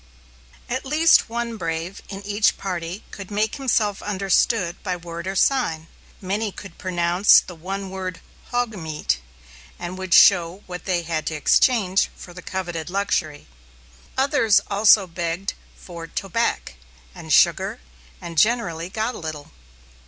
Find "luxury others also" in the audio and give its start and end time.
12.89-15.05